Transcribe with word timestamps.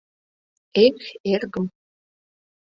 —Эх, 0.85 0.99
эргым!.. 1.31 1.65